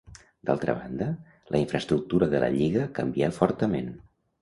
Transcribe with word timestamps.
D'altra 0.49 0.73
banda, 0.79 1.09
la 1.57 1.63
infraestructura 1.65 2.31
de 2.35 2.43
la 2.47 2.53
lliga 2.59 2.91
canvià 3.01 3.35
fortament. 3.41 3.97